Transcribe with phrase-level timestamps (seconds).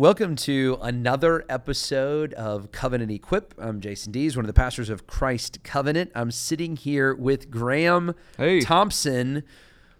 [0.00, 3.52] Welcome to another episode of Covenant Equip.
[3.58, 6.10] I'm Jason Dees, one of the pastors of Christ Covenant.
[6.14, 8.62] I'm sitting here with Graham Hey.
[8.62, 9.42] Thompson,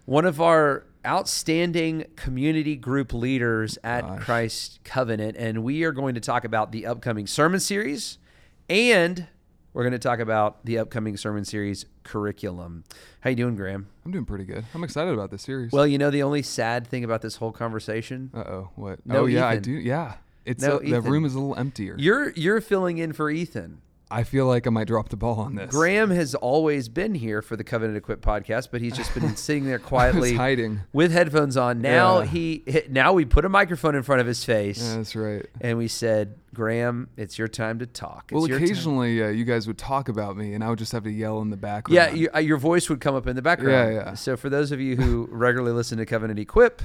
[0.05, 4.23] one of our outstanding community group leaders at Gosh.
[4.23, 8.17] Christ Covenant, and we are going to talk about the upcoming sermon series
[8.67, 9.27] and
[9.73, 12.83] we're going to talk about the upcoming sermon series curriculum.
[13.21, 13.87] How you doing, Graham?
[14.05, 14.65] I'm doing pretty good.
[14.73, 15.71] I'm excited about this series.
[15.71, 19.05] Well, you know the only sad thing about this whole conversation uh oh, what?
[19.05, 19.71] No, oh yeah, I do.
[19.71, 20.15] Yeah,
[20.45, 21.95] it's No, uh, the room is a little emptier.
[21.97, 23.81] You're you're filling in for Ethan.
[24.11, 25.71] I feel like I might drop the ball on this.
[25.71, 29.65] Graham has always been here for the Covenant Equip podcast, but he's just been sitting
[29.65, 30.81] there quietly hiding.
[30.93, 31.81] with headphones on.
[31.81, 32.25] Now Yeah.
[32.25, 35.45] he now we put a microphone in front of his face Yeah, that's right.
[35.61, 39.65] and we said, "Graham, it's your time to talk." It's Well, occasionally uh, you guys
[39.67, 41.95] would talk about me, and I would just have to yell in the background.
[41.95, 43.93] Yeah, your, uh, your voice would come up in the background.
[43.95, 44.13] Yeah, yeah.
[44.15, 46.81] So for those of you who regularly listen to Covenant Equip,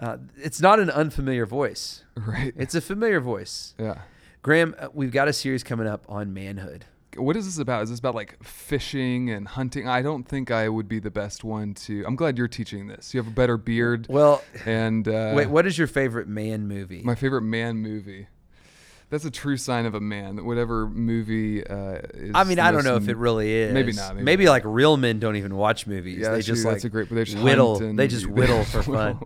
[0.00, 2.02] uh, it's not an unfamiliar voice.
[2.16, 2.52] right.
[2.56, 3.74] It's a familiar voice.
[3.78, 3.98] yeah.
[4.44, 6.84] Graham, uh, we've got a series coming up on manhood.
[7.16, 7.84] What is this about?
[7.84, 9.88] Is this about like fishing and hunting?
[9.88, 12.04] I don't think I would be the best one to.
[12.06, 13.14] I'm glad you're teaching this.
[13.14, 17.00] You have a better beard, Well, and uh, wait, what is your favorite man movie?
[17.02, 18.26] My favorite man movie.
[19.10, 20.36] That's a true sign of a man.
[20.36, 22.32] That whatever movie uh, is.
[22.34, 23.72] I mean, I don't know if it really is.
[23.72, 24.50] Maybe not, maybe Maybe, not.
[24.52, 26.18] like real men don't even watch movies.
[26.20, 26.70] Yeah, they just true.
[26.70, 27.78] like That's a great- they just whittle.
[27.94, 29.20] They just whittle for fun.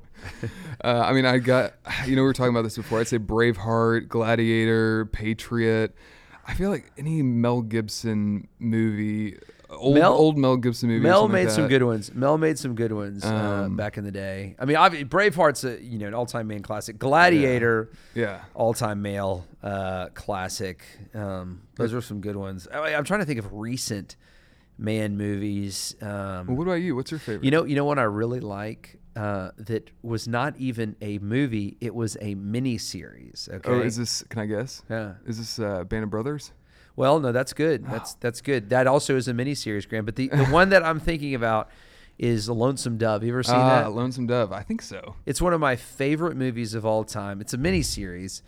[0.85, 1.75] uh, I mean, I got.
[2.07, 3.01] You know, we were talking about this before.
[3.01, 5.95] I'd say Braveheart, Gladiator, Patriot.
[6.47, 9.37] I feel like any Mel Gibson movie,
[9.71, 11.01] old Mel- old Mel Gibson movie.
[11.03, 12.15] Mel something like made some good ones.
[12.15, 14.57] Mel made some good ones uh, Um, back in the day.
[14.59, 16.99] I mean, obvi- Braveheart's a you know an all-time man classic.
[16.99, 18.41] Gladiator, Yeah.
[18.55, 20.85] all-time male uh, classic.
[21.15, 22.67] Um, those are some good ones.
[22.73, 24.17] I, I'm trying to think of recent
[24.79, 25.95] man movies.
[26.01, 26.95] Um, Well, what about you?
[26.97, 27.45] What's your favorite?
[27.45, 31.77] You know, you know what I really like uh, that was not even a movie;
[31.81, 33.49] it was a mini series.
[33.53, 33.69] Okay.
[33.71, 34.23] Oh, is this?
[34.29, 34.83] Can I guess?
[34.89, 35.15] yeah.
[35.27, 36.53] Is this uh, Band of Brothers?
[36.99, 37.87] Well, no, that's good.
[37.87, 38.71] That's that's good.
[38.71, 40.05] That also is a mini series, Graham.
[40.05, 41.71] But the, the one that I'm thinking about
[42.19, 43.23] is The Lonesome Dove.
[43.23, 43.93] You ever seen Ah, that?
[43.93, 44.51] Lonesome Dove.
[44.53, 45.15] I think so.
[45.25, 47.41] It's one of my favorite movies of all time.
[47.41, 48.43] It's a mini series.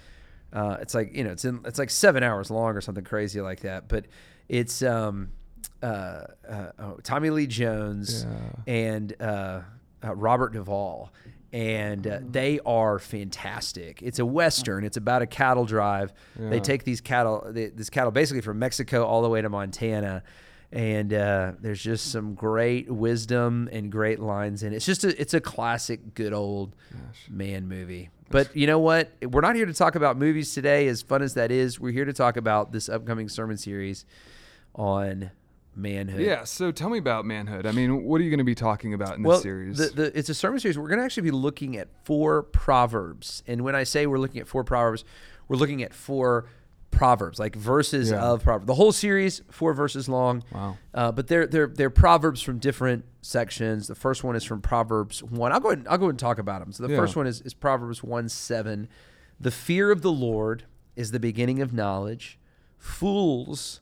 [0.52, 3.40] Uh, it's like you know, it's in, it's like seven hours long or something crazy
[3.40, 3.86] like that.
[3.86, 4.06] But
[4.48, 5.30] it's um,
[5.80, 5.86] uh,
[6.48, 8.72] uh, oh, Tommy Lee Jones Yeah.
[8.72, 9.60] and uh,
[10.04, 11.12] uh, Robert Duvall,
[11.52, 14.02] and uh, they are fantastic.
[14.02, 14.84] It's a western.
[14.84, 16.12] It's about a cattle drive.
[16.36, 20.22] They take these cattle, they, this cattle, basically from Mexico all the way to Montana.
[20.72, 24.76] And uh, there's just some great wisdom and great lines in it.
[24.76, 26.76] It's just a, it's a classic, good old
[27.28, 28.10] man movie.
[28.28, 29.10] But you know what?
[29.20, 31.80] We're not here to talk about movies today, as fun as that is.
[31.80, 34.04] We're here to talk about this upcoming sermon series
[34.76, 35.32] on
[35.74, 36.20] manhood.
[36.20, 36.44] Yeah.
[36.44, 37.66] So tell me about manhood.
[37.66, 39.78] I mean, what are you going to be talking about in this series?
[39.78, 40.78] The, the, it's a sermon series.
[40.78, 44.40] We're going to actually be looking at four proverbs, and when I say we're looking
[44.40, 45.04] at four proverbs,
[45.48, 46.46] we're looking at four
[46.90, 48.20] proverbs, like verses Yeah.
[48.20, 48.66] of proverbs.
[48.66, 50.42] The whole series, four verses long.
[50.52, 50.76] Wow.
[50.92, 53.86] Uh, but they're they're they're proverbs from different sections.
[53.86, 55.52] The first one is from Proverbs one.
[55.52, 55.86] I'll go ahead.
[55.88, 56.72] I'll go ahead and talk about them.
[56.72, 56.98] So the Yeah.
[56.98, 58.88] first one is is Proverbs one seven.
[59.38, 60.64] The fear of the Lord
[60.96, 62.38] is the beginning of knowledge.
[62.76, 63.80] Fools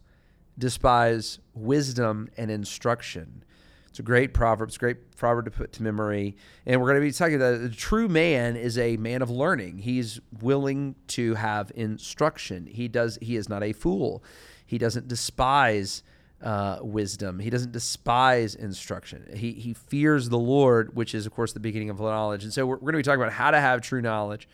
[0.59, 3.45] despise wisdom and instruction.
[3.89, 4.69] It's a great proverb.
[4.69, 6.37] It's a great proverb to put to memory.
[6.67, 9.79] And we're going to be talking about the true man is a man of learning.
[9.79, 12.67] He's willing to have instruction.
[12.67, 13.19] He does.
[13.23, 14.23] He is not a fool.
[14.67, 16.03] He doesn't despise
[16.43, 17.41] uh, wisdom.
[17.41, 19.27] He doesn't despise instruction.
[19.35, 22.45] He he fears the Lord, which is of course the beginning of knowledge.
[22.45, 24.49] And so we're, we're going to be talking about how to have true knowledge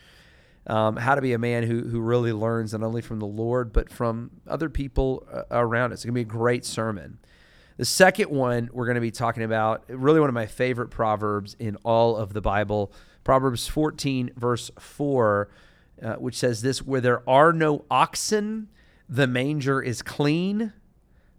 [0.67, 3.71] um, how to be a man who, who really learns not only from the Lord,
[3.71, 5.99] but from other people uh, around us.
[5.99, 7.19] It's going to be a great sermon.
[7.77, 11.55] The second one we're going to be talking about, really one of my favorite proverbs
[11.59, 12.91] in all of the Bible,
[13.23, 15.49] Proverbs 14, verse 4,
[16.01, 18.69] uh, which says this Where there are no oxen,
[19.09, 20.71] the manger is clean,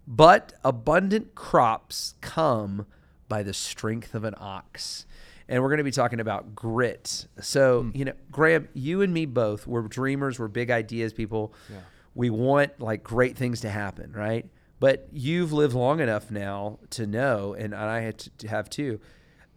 [0.05, 2.85] but abundant crops come
[3.27, 5.06] by the strength of an ox.
[5.49, 7.27] And we're going to be talking about grit.
[7.41, 7.91] So, hmm.
[7.93, 11.53] you know, Graham, you and me both, we're dreamers, we're big ideas people.
[11.69, 11.77] Yeah.
[12.15, 14.49] We want like great things to happen, right?
[14.79, 18.99] But you've lived long enough now to know, and I had to- have too,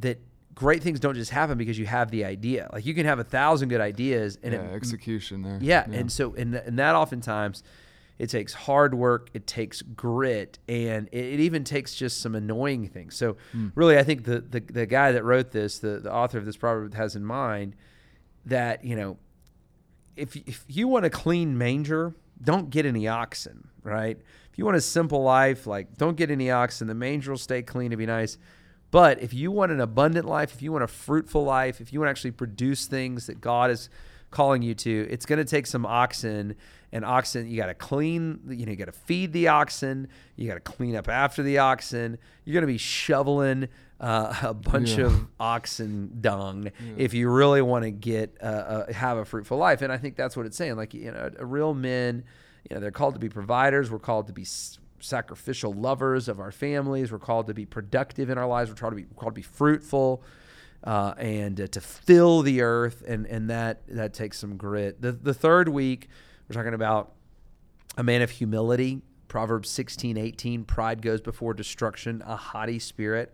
[0.00, 0.18] that
[0.54, 2.68] great things don't just happen because you have the idea.
[2.72, 5.58] Like you can have a thousand good ideas, and yeah, it execution there.
[5.60, 7.62] yeah, and so and, and that oftentimes
[8.20, 12.86] it takes hard work, it takes grit, and it, it even takes just some annoying
[12.86, 13.16] things.
[13.16, 13.68] So hmm.
[13.74, 16.58] really, I think the, the the guy that wrote this, the the author of this
[16.58, 17.76] proverb, has in mind
[18.44, 19.16] that you know
[20.16, 24.18] if if you want a clean manger, don't get any oxen, right?
[24.52, 26.88] If you want a simple life, like don't get any oxen.
[26.88, 28.36] The manger will stay clean to be nice.
[28.90, 32.00] But if you want an abundant life, if you want a fruitful life, if you
[32.00, 33.88] want to actually produce things that God has
[34.30, 35.08] calling you to.
[35.10, 36.54] It's going to take some oxen
[36.92, 37.48] and oxen.
[37.48, 38.40] You got to clean.
[38.48, 40.08] You know, you got to feed the oxen.
[40.36, 42.18] You got to clean up after the oxen.
[42.44, 43.68] You're going to be shoveling
[44.00, 45.06] uh, a bunch Yeah.
[45.06, 49.82] of oxen dung if you really want to get uh, uh, have a fruitful life.
[49.82, 50.76] And I think that's what it's saying.
[50.76, 52.24] Like you know, a real men,
[52.68, 53.90] you know, they're called to be providers.
[53.90, 57.10] We're called to be s- sacrificial lovers of our families.
[57.12, 58.70] We're called to be productive in our lives.
[58.70, 60.22] We're trying to be called to be fruitful.
[60.82, 65.02] Uh, and uh, to fill the earth, and and that that takes some grit.
[65.02, 66.08] The the third week,
[66.48, 67.12] we're talking about
[67.98, 69.02] a man of humility.
[69.28, 73.32] Proverbs 16, 18, pride goes before destruction, a haughty spirit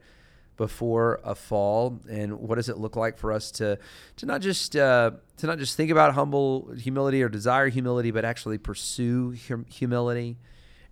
[0.56, 2.00] before a fall.
[2.08, 3.78] And what does it look like for us to
[4.16, 8.25] to not just uh, to not just think about humble humility or desire humility, but
[8.25, 10.38] actually pursue hum- humility?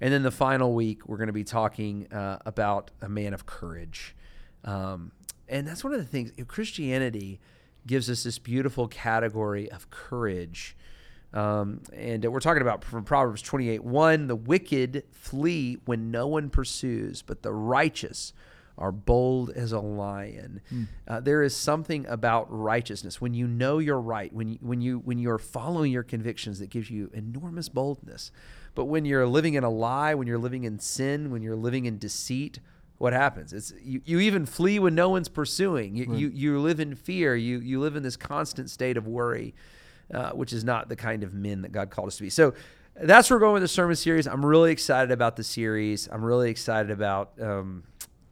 [0.01, 3.47] And then the final week, we're going to be talking uh, about a man of
[3.47, 4.15] courage.
[4.65, 5.13] Um,
[5.49, 7.41] and that's one of the things Christianity
[7.87, 10.77] gives us this beautiful category of courage.
[11.33, 16.49] Um, and we're talking about from Proverbs 28 1 the wicked flee when no one
[16.49, 18.33] pursues, but the righteous
[18.77, 20.61] are bold as a lion.
[21.07, 24.99] Uh, there is something about righteousness when you know you're right, when you, when you
[25.01, 28.33] when you're following your convictions that gives you enormous boldness.
[28.75, 31.85] But when you're living in a lie, when you're living in sin, when you're living
[31.85, 32.59] in deceit,
[33.05, 33.53] what happens?
[33.53, 35.95] It's you, you even flee when no one's pursuing.
[35.95, 37.37] You, you you live in fear.
[37.37, 39.55] You you live in this constant state of worry,
[40.13, 42.31] uh, which is not the kind of men that God called us to be.
[42.31, 42.55] So
[42.97, 44.27] that's where we're going with the sermon series.
[44.27, 46.09] I'm really excited about the series.
[46.11, 47.83] I'm really excited about um,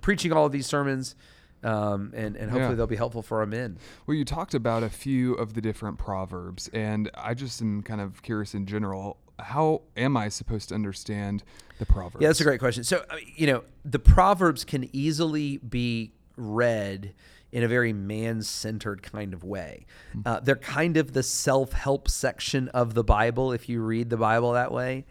[0.00, 1.16] preaching all of these sermons,
[1.62, 2.74] um, and and hopefully Yeah.
[2.76, 3.76] they'll be helpful for our men.
[4.06, 8.00] Well, you talked about a few of the different proverbs, and I just am kind
[8.00, 9.18] of curious in general.
[9.42, 11.42] How am I supposed to understand
[11.78, 12.22] the proverbs?
[12.22, 12.84] Yeah, that's a great question.
[12.84, 13.04] So,
[13.34, 17.14] you know, the Proverbs can easily be read
[17.52, 19.84] in a very man centered kind of way.
[20.24, 24.16] Uh, they're kind of the self help section of the Bible if you read the
[24.16, 25.04] Bible that way.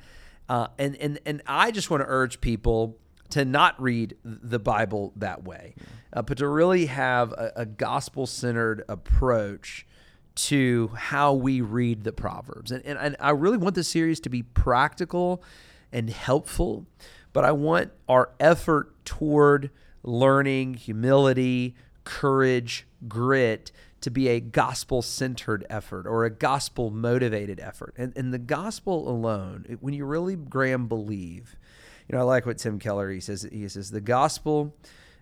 [0.50, 2.98] Uh, and, and, and I just want to urge people
[3.30, 5.76] to not read the Bible that way,
[6.12, 9.86] uh, but to really have a, a gospel centered approach
[10.34, 12.72] to how we read the Proverbs.
[12.72, 15.44] And, and, I really want the series to be practical
[15.92, 16.86] and helpful,
[17.34, 19.72] but I want our effort toward
[20.04, 27.94] learning humility, courage, grit to be a gospel centered effort or a gospel motivated effort.
[27.98, 31.56] And, and the gospel alone, when you really, Graham, believe,
[32.08, 33.48] you know, I like what Tim Keller he says.
[33.52, 34.76] He says the gospel,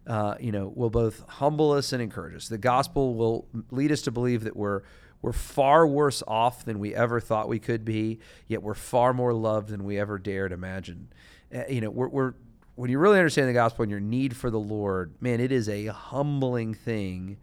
[0.07, 2.47] uh, you know, will both humble us and encourage us.
[2.47, 4.81] The gospel will lead us to believe that we're
[5.21, 9.33] we're far worse off than we ever thought we could be, yet we're far more
[9.33, 11.09] loved than we ever dared imagine.
[11.53, 12.33] Uh, you know, we're, we're
[12.75, 15.67] when you really understand the gospel and your need for the Lord, man, it is
[15.67, 17.37] a humbling thing.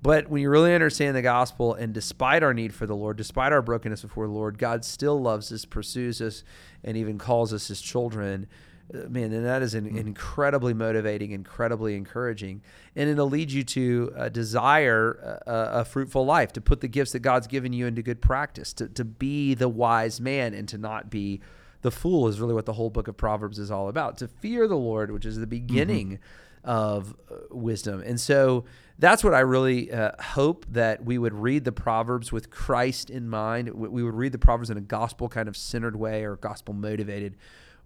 [0.00, 3.52] But when you really understand the gospel, and despite our need for the Lord, despite
[3.52, 6.42] our brokenness before the Lord, God still loves us, pursues us,
[6.82, 8.46] and even calls us his children.
[8.92, 12.62] Man, and that is an, incredibly motivating, incredibly encouraging.
[12.94, 17.12] And it'll lead you to uh, desire a, a, fruitful life, to put the gifts
[17.12, 20.78] that God's given you into good practice, to, to be the wise man and to
[20.78, 21.40] not be
[21.80, 24.18] the fool, is really what the whole book of Proverbs is all about.
[24.18, 26.18] To fear the Lord, which is the beginning
[26.64, 28.02] of uh, wisdom.
[28.04, 28.64] And so
[28.98, 33.28] that's what I really uh, hope that we would read the Proverbs with Christ in
[33.28, 33.70] mind.
[33.70, 36.74] We we would read the Proverbs in a gospel kind of centered way or gospel
[36.74, 37.36] motivated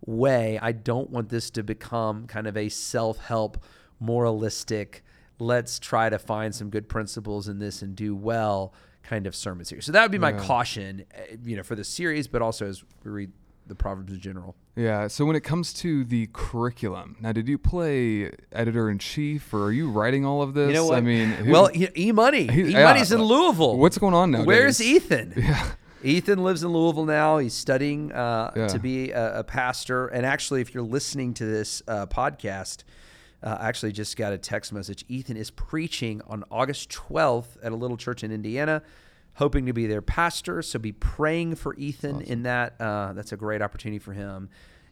[0.04, 0.58] way.
[0.60, 3.64] I don't want this to become kind of a self help,
[4.00, 5.02] moralistic,
[5.38, 8.72] let's try to find some good principles in this and do well
[9.02, 9.84] kind of sermon series.
[9.84, 10.38] So that would be my Yeah.
[10.38, 13.32] caution, uh, you know, for the series, but also as we read
[13.68, 14.54] the Proverbs in general.
[14.76, 15.06] Yeah.
[15.08, 19.64] So when it comes to the curriculum, now did you play editor in chief, or
[19.66, 20.68] are you writing all of this?
[20.68, 20.98] You know what?
[20.98, 22.46] I mean, who- well, E Money.
[22.48, 23.76] He- E yeah, Money's in Louisville.
[23.76, 24.44] what's going on now?
[24.44, 25.34] Where's Ethan?
[25.36, 25.68] Yeah.
[26.06, 27.38] Ethan lives in Louisville now.
[27.38, 28.68] He's studying uh, Yeah.
[28.68, 30.06] to be a, a pastor.
[30.06, 32.84] And actually, if you're listening to this uh, podcast,
[33.42, 35.04] uh, I actually just got a text message.
[35.08, 38.82] Ethan is preaching on August 12th at a little church in Indiana,
[39.34, 40.62] hoping to be their pastor.
[40.62, 42.80] So be praying for Ethan in that.
[42.80, 44.48] Uh, that's a great opportunity for him,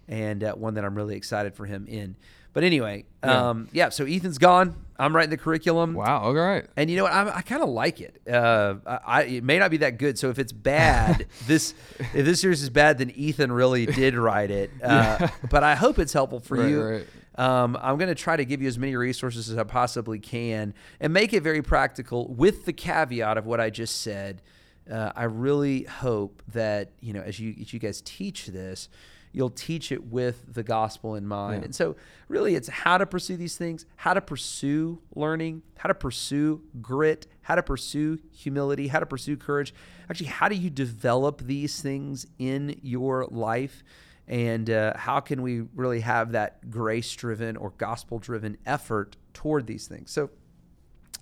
[0.08, 2.16] and uh, one that I'm really excited for him in.
[2.52, 3.49] But anyway, Yeah.
[3.50, 3.88] um, yeah.
[3.88, 4.76] So Ethan's gone.
[4.96, 5.94] I'm writing the curriculum.
[5.94, 6.20] Wow.
[6.23, 6.64] All right.
[6.76, 7.12] And you know what?
[7.12, 8.20] I, I kind of like it.
[8.32, 10.16] Uh, I, it may not be that good.
[10.20, 11.75] So if it's bad, this
[12.14, 14.70] if this series is bad, then Ethan really did write it.
[14.84, 16.82] Uh, But I hope it's helpful for Right, you.
[16.82, 17.06] right.
[17.37, 20.73] Um, I'm going to try to give you as many resources as I possibly can
[21.00, 24.40] and make it very practical with the caveat of what I just said.
[24.88, 28.88] Uh, I really hope that you know as you as you guys teach this,
[29.35, 31.62] you'll teach it with the gospel in mind.
[31.62, 31.64] Yeah.
[31.67, 31.97] And so,
[32.29, 37.26] really, it's how to pursue these things, how to pursue learning, how to pursue grit,
[37.43, 39.75] how to pursue humility, how to pursue courage.
[40.09, 43.83] Actually, how do you develop these things in your life?
[44.26, 49.67] And uh, how can we really have that grace driven or gospel driven effort toward
[49.67, 50.11] these things?
[50.11, 50.31] So,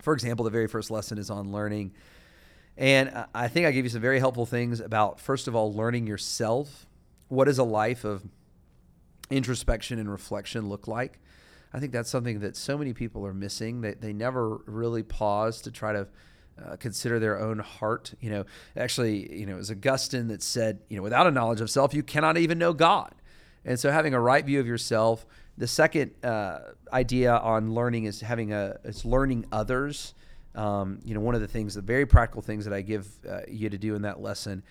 [0.03, 1.93] for example, the very first lesson is on learning.
[2.77, 6.07] And I think I gave you some very helpful things about, first of all, learning
[6.07, 6.87] yourself.
[7.33, 8.23] What does a life of
[9.31, 11.19] introspection and reflection look like?
[11.73, 13.81] I think that's something that so many people are missing.
[13.81, 16.09] They, they never really pause to try to
[16.63, 18.13] uh, consider their own heart.
[18.21, 18.45] You know,
[18.77, 21.95] actually, you know, it was Augustine that said, you know, without a knowledge of self,
[21.95, 23.15] you cannot even know God.
[23.65, 25.25] And so, having a right view of yourself.
[25.57, 26.59] The second uh,
[26.93, 30.13] idea on learning is having a is learning others.
[30.55, 33.41] Um, you know, one of the things, the very practical things that I give uh,
[33.49, 34.63] you to do in that lesson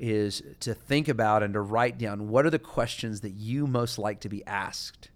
[0.00, 3.98] is to think about and to write down what are the questions that you most
[3.98, 5.10] like to be asked.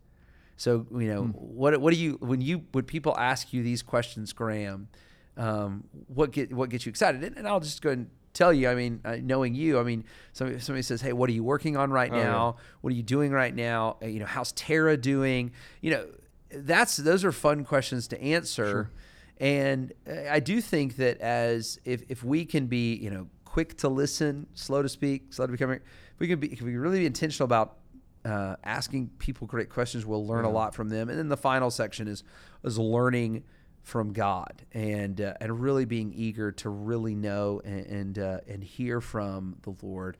[0.56, 1.34] So, you know, mm.
[1.34, 4.88] what what do you when you when people ask you these questions, Graham?
[5.36, 7.24] Um, what get what gets you excited?
[7.24, 8.68] And, and, I'll just go and tell you.
[8.68, 11.76] I mean, uh, knowing you, I mean, somebody, somebody says, "Hey, what are you working
[11.76, 12.54] on right oh, now?
[12.56, 12.64] Yeah.
[12.82, 13.96] What are you doing right now?
[14.00, 15.50] Uh, you know, how's Tara doing?
[15.80, 16.06] You know,
[16.50, 18.90] that's those are fun questions to answer." Sure.
[19.38, 19.92] And
[20.30, 24.48] I do think that as if, if we can be, you know, quick to listen,
[24.54, 25.80] slow to speak, slow to become, if
[26.18, 27.76] we can be, if we can really be intentional about
[28.24, 30.50] uh, asking people great questions, we'll learn yeah.
[30.50, 31.08] a lot from them.
[31.08, 32.24] And then the final section is
[32.64, 33.44] is learning
[33.84, 38.64] from God and uh, and really being eager to really know and and, uh, and
[38.64, 40.16] hear from the Lord.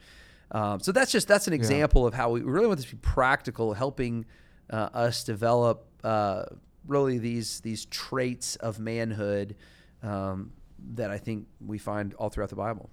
[0.53, 2.09] Um, so that's just that's an example yeah.
[2.09, 4.27] of how we really want this to be practical, helping
[4.71, 6.45] uh, us develop uh,
[6.87, 9.57] really these these traits of manhood
[10.05, 10.53] um,
[10.95, 12.91] that I think we find all throughout the Bible.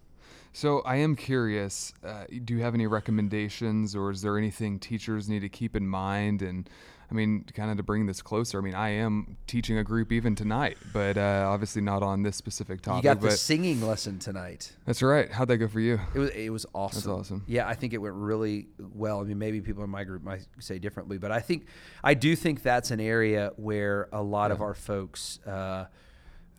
[0.53, 1.93] So I am curious.
[2.03, 5.87] Uh, do you have any recommendations, or is there anything teachers need to keep in
[5.87, 6.41] mind?
[6.41, 6.69] And
[7.09, 8.57] I mean, kind of to bring this closer.
[8.57, 12.37] I mean, I am teaching a group even tonight, but uh, obviously not on this
[12.37, 13.03] specific topic.
[13.03, 14.73] You got the singing lesson tonight.
[14.85, 15.31] That's right.
[15.31, 15.99] How'd that go for you?
[16.13, 16.97] It was it was awesome.
[16.97, 17.43] That's awesome.
[17.47, 19.19] Yeah, I think it went really well.
[19.19, 21.65] I mean, maybe people in my group might say differently, but I think
[22.03, 24.55] I do think that's an area where a lot yeah.
[24.55, 25.39] of our folks.
[25.45, 25.85] Uh,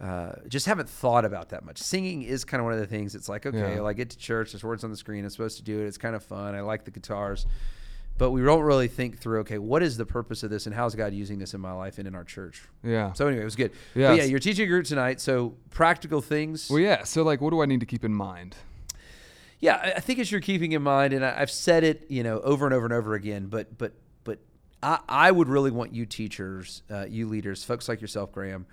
[0.03, 1.79] uh, just haven't thought about that much.
[1.79, 3.15] Singing is kind of one of the things.
[3.15, 3.75] It's like, okay, yeah.
[3.77, 4.51] well, I get to church.
[4.51, 5.23] There's words on the screen.
[5.23, 5.87] I'm supposed to do it.
[5.87, 6.57] It's kind of fun.
[6.57, 7.47] I like the guitars,
[8.19, 9.41] but we don't really think through.
[9.41, 11.73] Okay, what is the purpose of this, and how is God using this in my
[11.73, 12.65] life and in our church?
[12.83, 13.13] Yeah.
[13.13, 13.71] So anyway, it was good.
[13.95, 14.15] Yeah.
[14.15, 14.25] Yeah.
[14.25, 16.69] You're teaching a group tonight, so practical things.
[16.69, 17.05] Well, yeah.
[17.05, 18.57] So like, what do I need to keep in mind?
[19.61, 22.67] Yeah, I think as you're keeping in mind, and I've said it, you know, over
[22.67, 23.93] and over and over again, but but
[24.25, 24.41] but
[24.83, 28.67] I, I would really want you teachers, uh, you leaders, folks like yourself, Graham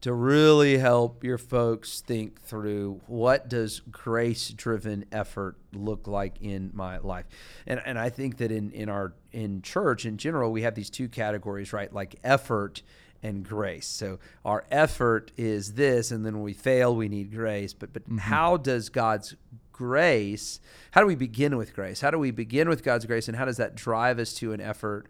[0.00, 6.70] to really help your folks think through what does grace driven effort look like in
[6.72, 7.26] my life.
[7.66, 10.90] And and i think that in in our in church in general we have these
[10.90, 11.92] two categories right?
[11.92, 12.82] Like effort
[13.22, 13.86] and grace.
[13.86, 17.74] So our effort is this and then when we fail we need grace.
[17.74, 18.18] But but mm-hmm.
[18.18, 19.34] how does god's
[19.72, 22.00] grace how do we begin with grace?
[22.00, 24.60] How do we begin with god's grace and how does that drive us to an
[24.60, 25.08] effort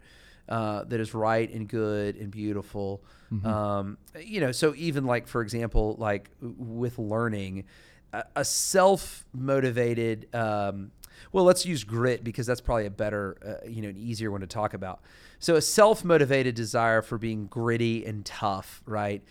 [0.51, 3.03] uh, that is right and good and beautiful.
[3.33, 3.47] Mm-hmm.
[3.47, 7.65] Um, you know, so even like for example, like with learning,
[8.13, 10.35] a, a self motivated.
[10.35, 10.91] Um,
[11.33, 14.41] well, let's use grit because that's probably a better, uh, you know, an easier one
[14.41, 15.01] to talk about.
[15.39, 19.23] So a self motivated desire for being gritty and tough, right?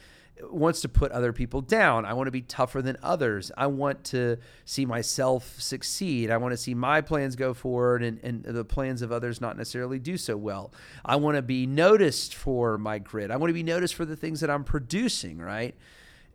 [0.43, 2.05] Wants to put other people down.
[2.05, 3.51] I want to be tougher than others.
[3.57, 6.31] I want to see myself succeed.
[6.31, 9.57] I want to see my plans go forward and, and the plans of others not
[9.57, 10.73] necessarily do so well.
[11.03, 13.31] I want to be noticed for my grit.
[13.31, 15.75] I want to be noticed for the things that I'm producing, right?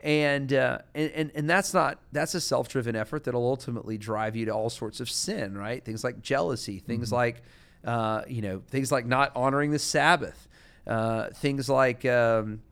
[0.01, 4.45] And, uh, and, and and that's not that's a self-driven effort that'll ultimately drive you
[4.45, 5.83] to all sorts of sin, right?
[5.83, 7.15] Things like jealousy, things mm-hmm.
[7.15, 7.43] like
[7.85, 10.49] uh, you know, things like not honoring the Sabbath,
[10.87, 12.63] uh, things like um,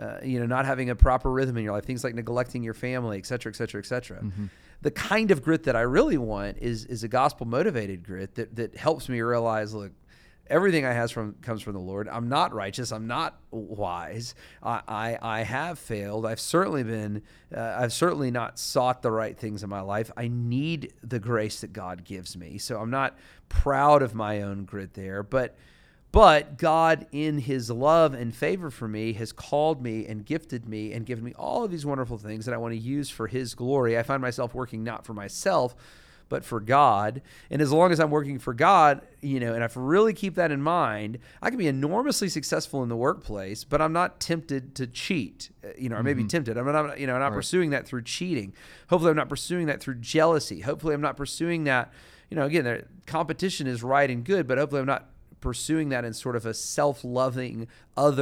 [0.00, 2.74] uh, you know, not having a proper rhythm in your life, things like neglecting your
[2.74, 4.20] family, et cetera, et cetera, et cetera.
[4.20, 4.46] Mm-hmm.
[4.80, 8.56] The kind of grit that I really want is is a gospel motivated grit that
[8.56, 9.92] that helps me realize, look,
[10.48, 12.08] everything I has from comes from the Lord.
[12.08, 12.90] I'm not righteous.
[12.90, 14.34] I'm not wise.
[14.60, 16.26] I I, I have failed.
[16.26, 17.22] I've certainly been.
[17.54, 20.10] Uh, I've certainly not sought the right things in my life.
[20.16, 22.58] I need the grace that God gives me.
[22.58, 23.16] So I'm not
[23.48, 25.56] proud of my own grit there, but
[26.12, 30.92] but God, in his love and favor for me, has called me and gifted me
[30.92, 33.54] and given me all of these wonderful things that I want to use for his
[33.54, 33.98] glory.
[33.98, 35.74] I find myself working not for myself,
[36.28, 37.20] but for God.
[37.50, 40.50] And as long as I'm working for God, you know, and I really keep that
[40.50, 44.86] in mind, I can be enormously successful in the workplace, but I'm not tempted to
[44.86, 46.28] cheat, uh, you know, or maybe mm-hmm.
[46.28, 46.58] tempted.
[46.58, 47.36] I'm not, you know, I'm not right.
[47.36, 48.54] pursuing that through cheating.
[48.88, 50.60] Hopefully, I'm not pursuing that through jealousy.
[50.60, 51.92] Hopefully, I'm not pursuing that.
[52.30, 55.11] You know, again, competition is right and good, but hopefully, I'm not
[55.42, 57.68] pursuing that in sort of a self-loving,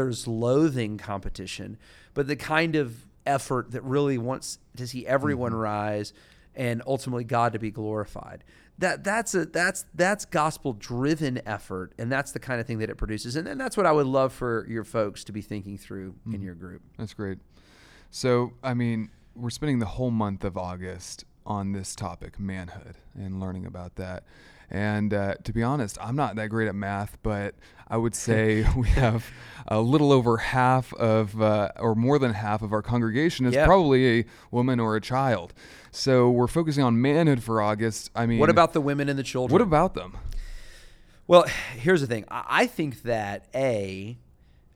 [0.05, 1.77] others-loathing competition,
[2.15, 5.61] but the kind of effort that really wants to see everyone Mm-hmm.
[5.61, 6.13] rise
[6.57, 8.43] and ultimately God to be glorified.
[8.79, 12.89] That that's a that's that's gospel driven effort, and that's the kind of thing that
[12.91, 13.37] it produces.
[13.37, 16.35] And, and that's what I would love for your folks to be thinking through Mm-hmm.
[16.35, 16.83] in your group.
[16.99, 17.39] That's great.
[18.11, 23.39] So, I mean, we're spending the whole month of August on this topic, manhood, and
[23.39, 24.25] learning about that.
[24.71, 27.55] And uh, to be honest, I'm not that great at math, but
[27.89, 29.27] I would say we have
[29.67, 33.67] a little over half of, uh, or more than half of our congregation is Yeah.
[33.67, 35.53] probably a woman or a child.
[35.91, 38.11] So we're focusing on manhood for August.
[38.15, 39.53] I mean, What about the women and the children?
[39.53, 40.17] what about them?
[41.27, 41.45] Well,
[41.77, 42.25] here's the thing.
[42.31, 44.17] I I think that a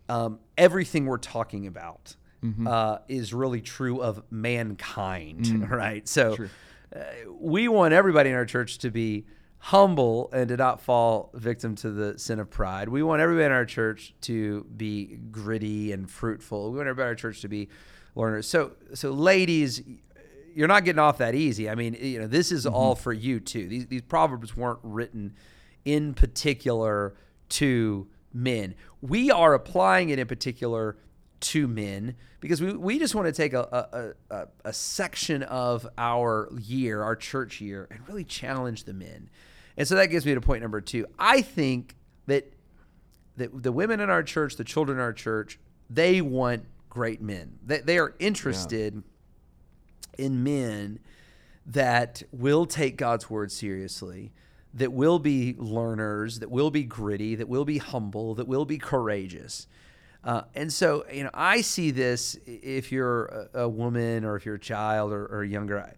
[0.09, 2.67] um, everything we're talking about Mm-hmm.
[2.67, 6.07] uh, is really true of mankind, right?
[6.07, 6.37] So
[6.95, 6.99] uh,
[7.41, 9.25] we want everybody in our church to be
[9.69, 12.87] humble and to not fall victim to the sin of pride.
[12.87, 16.71] We want everybody in our church to be gritty and fruitful.
[16.71, 17.71] We want everybody in our church to be
[18.15, 18.47] learners.
[18.47, 19.83] So, so ladies,
[20.55, 21.71] you're not getting off that easy.
[21.71, 22.75] I mean, you know, this is mm-hmm.
[22.75, 23.67] all for you too.
[23.67, 25.35] These these proverbs weren't written
[25.87, 27.15] in particular
[27.49, 28.75] to men.
[29.01, 30.99] We are applying it in particular
[31.41, 35.87] to men because we, we just want to take a, a, a, a section of
[35.97, 39.31] our year, our church year, and really challenge the men.
[39.77, 41.07] And so that gives me to point number two.
[41.19, 42.53] I think that
[43.37, 45.59] that the women in our church, the children in our church,
[45.91, 47.59] they want great men.
[47.67, 49.03] They, they are interested
[50.17, 51.01] in men
[51.67, 54.33] that will take God's word seriously,
[54.75, 58.79] that will be learners, that will be gritty, that will be humble, that will be
[58.79, 59.67] courageous.
[60.23, 64.47] Uh, and so, you know, I see this if you're a, a woman or if
[64.47, 65.93] you're a child or, or younger.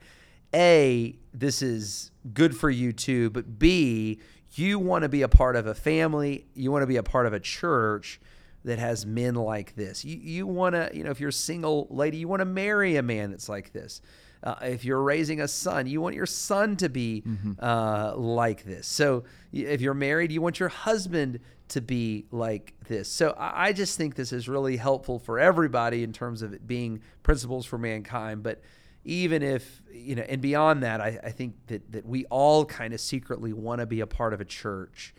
[0.54, 4.20] A, this is good for you too, but B,
[4.52, 7.26] you want to be a part of a family, you want to be a part
[7.26, 8.20] of a church
[8.64, 10.04] that has men like this.
[10.04, 12.96] You, you want to, you know, if you're a single lady, you want to marry
[12.96, 14.00] a man that's like this.
[14.42, 17.24] Uh, if you're raising a son, you want your son to be
[17.60, 18.86] uh, like this.
[18.86, 23.08] So if you're married, you want your husband to be like this.
[23.08, 26.66] So I I just think this is really helpful for everybody in terms of it
[26.66, 28.42] being principles for mankind.
[28.42, 28.60] But
[29.06, 32.92] even if you know, and beyond that, I, I think that that we all kind
[32.92, 35.14] of secretly want to be a part of a church,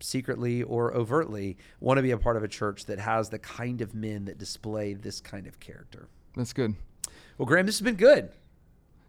[0.00, 3.80] secretly or overtly want to be a part of a church that has the kind
[3.80, 6.08] of men that display this kind of character.
[6.36, 6.74] That's good.
[7.38, 8.30] Well, Graham, this has been good.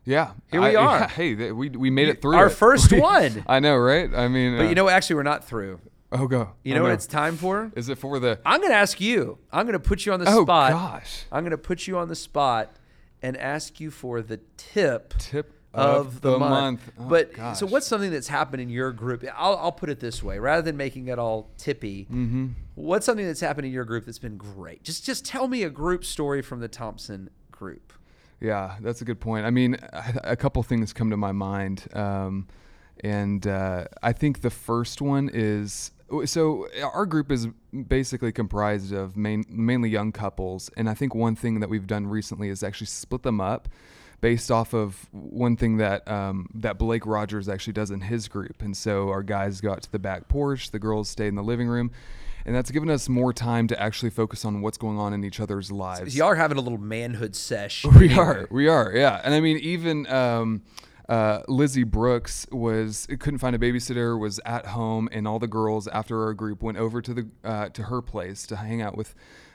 [0.03, 0.99] Yeah, Here we I- are.
[0.99, 2.51] yeah, hey, th- we we made it through Our it.
[2.51, 3.43] first We- one.
[3.47, 4.13] I know, right?
[4.13, 5.79] I mean, But uh, you know, actually, we're not through.
[6.11, 6.51] oh go.
[6.63, 7.71] You Oh, know what it's time for?
[7.75, 8.39] Is it for the?
[8.45, 9.39] I'm going to ask you.
[9.51, 10.37] I'm going to put you on the spot.
[10.39, 10.71] Oh spot.
[10.71, 12.75] gosh, I'm going to put you on the spot
[13.25, 16.91] and ask you for the tip tip of, the, month.
[16.97, 17.59] Oh, but gosh.
[17.59, 19.25] so what's something that's happened in your group?
[19.35, 22.05] I'll, I'll put it this way, rather than making it all tippy.
[22.05, 22.49] Mm-hmm.
[22.75, 24.83] What's something that's happened in your group that's been great?
[24.83, 27.93] Just just tell me a group story from the Thompson group.
[28.39, 29.45] Yeah, that's a good point.
[29.45, 32.47] I mean, a, a couple things come to my mind, um,
[33.03, 35.91] and uh, I think the first one is
[36.25, 37.47] so our group is
[37.87, 42.07] basically comprised of main, mainly young couples, and I think one thing that we've done
[42.07, 43.67] recently is actually split them up
[44.21, 48.61] based off of one thing that um, that Blake Rogers actually does in his group,
[48.61, 51.43] and so our guys go out to the back porch, the girls stay in the
[51.43, 51.91] living room.
[52.47, 55.39] And that's given us more time to actually focus on what's going on in each
[55.39, 56.15] other's lives.
[56.15, 57.83] Y'all are having a little manhood sesh.
[57.85, 58.15] We anyway.
[58.15, 59.19] are, we are, yeah.
[59.23, 60.61] And I mean, even um,
[61.07, 65.87] uh, Lizzie Brooks was couldn't find a babysitter, was at home, and all the girls
[65.87, 69.13] after our group went over to the uh, to her place to hang out with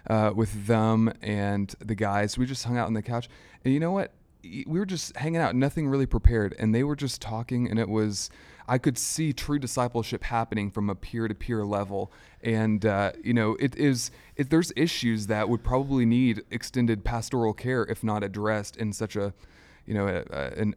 [0.09, 2.39] uh, with them and the guys.
[2.39, 3.29] We just hung out on the couch,
[3.65, 4.13] and you know what?
[4.43, 7.89] We were just hanging out, nothing really prepared, and they were just talking, and it
[7.89, 8.31] was.
[8.69, 13.75] I could see true discipleship happening from a peer-to-peer level, and uh, you know, it
[13.75, 14.13] is.
[14.37, 19.17] It, there's issues that would probably need extended pastoral care if not addressed in such
[19.17, 19.35] a,
[19.85, 20.77] you know, a, a, an,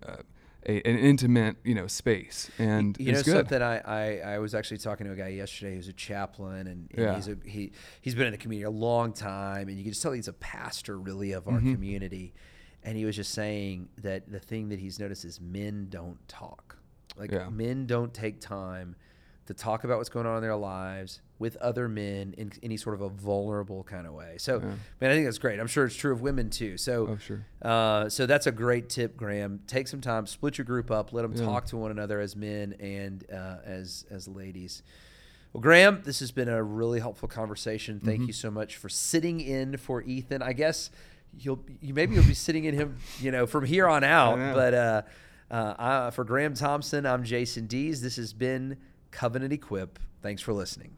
[0.66, 2.50] a, an intimate, you know, space.
[2.58, 3.36] And you know good.
[3.48, 6.90] something I, I I was actually talking to a guy yesterday who's a chaplain and,
[6.94, 7.16] and Yeah.
[7.16, 7.72] he's a he
[8.02, 10.34] he's been in the community a long time and you can just tell he's a
[10.34, 11.74] pastor really of our Mm-hmm.
[11.74, 12.34] community
[12.84, 16.78] and he was just saying that the thing that he's noticed is men don't talk
[17.18, 17.50] like Yeah.
[17.50, 18.96] men don't take time
[19.48, 22.96] to talk about what's going on in their lives with other men in any sort
[22.96, 25.96] of a vulnerable kind of way so man I think that's great I'm sure it's
[25.96, 27.46] true of women too so Oh, sure.
[27.62, 29.60] uh, so that's a great tip, Graham.
[29.68, 31.46] Take some time, split your group up, let them Yeah.
[31.46, 34.84] talk to one another as men and uh, as as ladies.
[35.52, 38.00] Well, Graham, this has been a really helpful conversation.
[38.00, 38.28] Thank Mm-hmm.
[38.28, 40.42] you so much for sitting in for Ethan.
[40.42, 40.90] I guess
[41.38, 44.38] you'll you maybe you'll be sitting in him, you know, from here on out.
[44.56, 45.02] But uh,
[45.52, 48.02] uh, uh, for Graham Thompson, I'm Jason Dees.
[48.02, 48.78] This has been
[49.14, 50.00] Covenant Equip.
[50.22, 50.98] Thanks for listening.